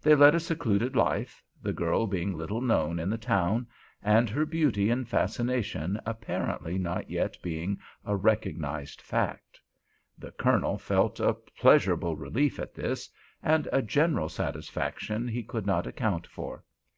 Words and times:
They 0.00 0.14
led 0.14 0.34
a 0.34 0.40
secluded 0.40 0.96
life; 0.96 1.42
the 1.62 1.74
girl 1.74 2.06
being 2.06 2.32
little 2.32 2.62
known 2.62 2.98
in 2.98 3.10
the 3.10 3.18
town, 3.18 3.66
and 4.02 4.30
her 4.30 4.46
beauty 4.46 4.88
and 4.88 5.06
fascination 5.06 6.00
apparently 6.06 6.78
not 6.78 7.10
yet 7.10 7.36
being 7.42 7.78
a 8.02 8.16
recognized 8.16 9.02
fact. 9.02 9.60
The 10.18 10.30
Colonel 10.32 10.78
felt 10.78 11.20
a 11.20 11.34
pleasurable 11.34 12.16
relief 12.16 12.58
at 12.58 12.72
this, 12.74 13.10
and 13.42 13.68
a 13.70 13.82
general 13.82 14.30
satisfaction 14.30 15.28
he 15.28 15.42
could 15.42 15.66
not 15.66 15.86
account 15.86 16.26
for. 16.26 16.64